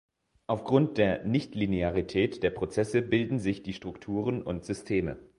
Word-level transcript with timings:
Aufgrund 0.47 0.97
der 0.97 1.25
Nichtlinearität 1.25 2.41
der 2.41 2.49
Prozesse 2.49 3.03
bilden 3.03 3.37
sich 3.37 3.61
die 3.61 3.73
Strukturen 3.73 4.41
und 4.41 4.65
Systeme. 4.65 5.19